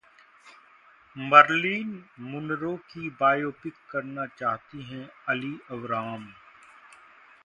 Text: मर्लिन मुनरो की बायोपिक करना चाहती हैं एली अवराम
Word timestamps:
मर्लिन 1.15 1.91
मुनरो 2.21 2.75
की 2.89 3.09
बायोपिक 3.19 3.73
करना 3.91 4.25
चाहती 4.33 4.83
हैं 4.83 5.07
एली 5.29 5.53
अवराम 5.71 6.27